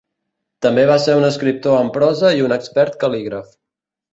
També 0.65 0.85
va 0.91 0.95
ser 1.03 1.17
un 1.19 1.27
escriptor 1.27 1.77
en 1.81 1.93
prosa 1.99 2.33
i 2.41 2.45
un 2.49 2.59
expert 2.59 2.99
cal·lígraf. 3.05 3.57